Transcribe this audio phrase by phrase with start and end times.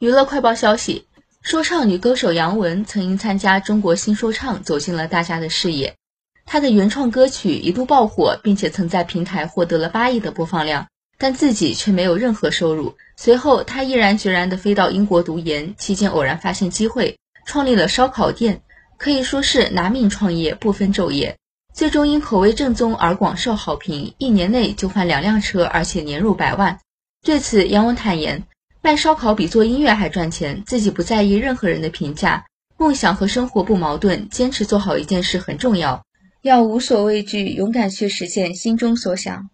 [0.00, 1.06] 娱乐快报消息：
[1.42, 5.96] 说唱女歌手杨文曾因参加《中国新说唱》走进了大家的视野。
[6.46, 10.86] 她的原创歌曲一度爆火，并且曾在平台获得了八亿的播放量，
[11.18, 12.94] 但自己却没有任何收入。
[13.16, 18.62] 随后，她毅然决然地飞到英国读研，期间偶然发现机会，创立了烧烤店，
[18.98, 21.36] 可以说是拿命创业，不分昼夜。
[21.74, 26.78] 最终因口味正宗而广受好评，一年内就换两辆车，而且年入百万。
[27.24, 28.44] 对此，杨文坦言。
[28.80, 32.44] 卖烧烤比做音乐还赚钱，自己不在意任何人的评价，
[32.78, 36.02] 梦想和生活不矛盾，坚持做好一件事很重要，
[36.42, 39.50] 要无所畏惧，勇敢去实现心中所想。